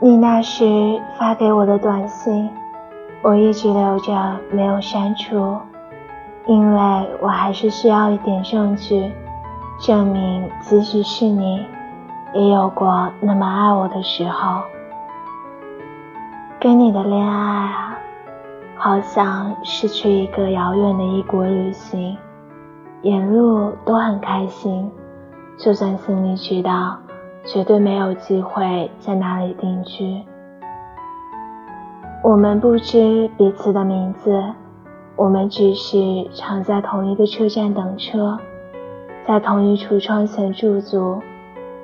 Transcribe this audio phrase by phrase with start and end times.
[0.00, 0.64] 你那时
[1.18, 2.48] 发给我的短信，
[3.20, 5.56] 我一直留着没有删除，
[6.46, 9.10] 因为我还是需要一点证据，
[9.80, 11.66] 证明即使是你，
[12.32, 14.62] 也有过那么爱我的时候。
[16.60, 17.98] 跟你的恋爱啊，
[18.76, 22.16] 好像是去一个遥远的异国旅行，
[23.02, 24.88] 沿路都很开心，
[25.56, 26.96] 就算心里知道。
[27.50, 30.22] 绝对没有机会在那里定居。
[32.22, 34.44] 我们不知彼此的名字，
[35.16, 35.96] 我们只是
[36.34, 38.38] 常在同一个车站等车，
[39.26, 41.22] 在同一橱窗前驻足，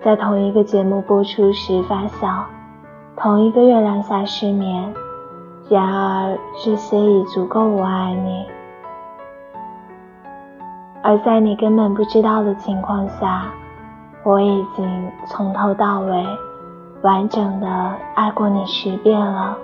[0.00, 2.44] 在同一个节目播出时发笑，
[3.16, 4.94] 同一个月亮下失眠。
[5.68, 8.46] 然而，这些已足够我爱你。
[11.02, 13.52] 而在你根本不知道的情况下。
[14.28, 16.26] 我已经从头到尾
[17.00, 19.56] 完整的爱过你十遍了。